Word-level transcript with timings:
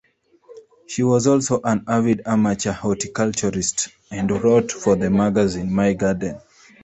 She 0.87 1.03
was 1.03 1.27
also 1.27 1.61
an 1.63 1.83
avid 1.87 2.23
amateur 2.25 2.73
horticulturalist 2.73 3.89
and 4.09 4.31
wrote 4.31 4.71
for 4.71 4.95
the 4.95 5.11
magazine 5.11 5.71
"My 5.71 5.93
Garden". 5.93 6.39